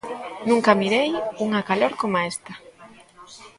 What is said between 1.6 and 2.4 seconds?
calor coma